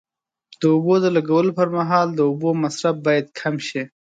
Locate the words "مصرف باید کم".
2.63-3.55